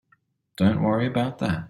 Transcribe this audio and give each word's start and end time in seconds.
Don't 0.55 0.81
worry 0.81 1.05
about 1.07 1.37
that. 1.39 1.59